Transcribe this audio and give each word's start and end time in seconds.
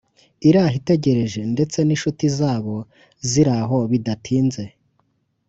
iraho 0.49 0.71
itegereje 0.79 1.41
ndetse 1.53 1.77
n’inshuti 1.83 2.25
zabo 2.37 2.75
ziri 3.29 3.51
aho 3.61 3.77
bidatinze 3.91 4.63